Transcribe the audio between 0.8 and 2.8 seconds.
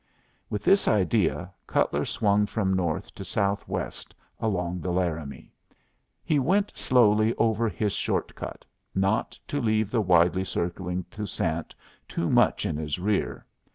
idea Cutler swung from